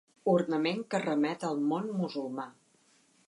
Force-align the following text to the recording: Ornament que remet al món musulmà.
Ornament 0.31 0.79
que 0.93 1.01
remet 1.03 1.45
al 1.49 1.61
món 1.73 1.91
musulmà. 1.99 2.49